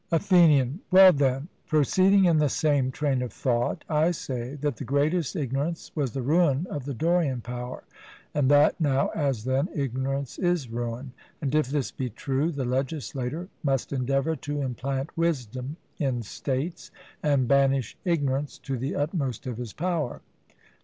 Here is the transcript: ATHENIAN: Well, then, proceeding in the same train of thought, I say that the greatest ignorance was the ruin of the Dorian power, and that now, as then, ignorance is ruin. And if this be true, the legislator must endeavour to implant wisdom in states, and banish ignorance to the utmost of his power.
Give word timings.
ATHENIAN: 0.11 0.79
Well, 0.89 1.13
then, 1.13 1.47
proceeding 1.67 2.25
in 2.25 2.39
the 2.39 2.49
same 2.49 2.89
train 2.91 3.21
of 3.21 3.31
thought, 3.31 3.83
I 3.87 4.09
say 4.09 4.55
that 4.55 4.77
the 4.77 4.83
greatest 4.83 5.35
ignorance 5.35 5.91
was 5.93 6.13
the 6.13 6.23
ruin 6.23 6.65
of 6.71 6.85
the 6.85 6.95
Dorian 6.95 7.41
power, 7.41 7.83
and 8.33 8.49
that 8.49 8.81
now, 8.81 9.09
as 9.09 9.43
then, 9.43 9.69
ignorance 9.75 10.39
is 10.39 10.69
ruin. 10.71 11.11
And 11.39 11.53
if 11.53 11.67
this 11.67 11.91
be 11.91 12.09
true, 12.09 12.51
the 12.51 12.65
legislator 12.65 13.49
must 13.61 13.93
endeavour 13.93 14.35
to 14.37 14.63
implant 14.63 15.15
wisdom 15.15 15.77
in 15.99 16.23
states, 16.23 16.89
and 17.21 17.47
banish 17.47 17.95
ignorance 18.03 18.57
to 18.57 18.79
the 18.79 18.95
utmost 18.95 19.45
of 19.45 19.57
his 19.57 19.71
power. 19.73 20.21